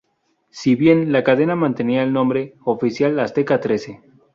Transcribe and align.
Si 0.49 0.73
bien, 0.73 1.11
la 1.11 1.23
cadena 1.23 1.55
mantenía 1.55 2.01
el 2.01 2.11
nombre 2.11 2.55
oficial 2.65 3.15
de 3.15 3.21
Azteca 3.21 3.61
Trece. 3.61 4.01